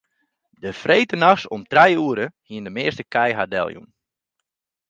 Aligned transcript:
De 0.59 0.71
freedtenachts 0.81 1.47
om 1.55 1.63
trije 1.71 1.97
oere 2.05 2.25
hiene 2.49 2.65
de 2.67 2.73
measte 2.77 3.03
kij 3.13 3.31
har 3.37 3.49
deljûn. 3.53 3.89